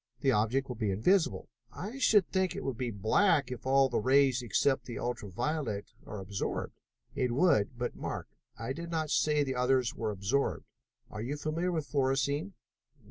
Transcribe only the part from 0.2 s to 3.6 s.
The object will be invisible." "I should think it would be black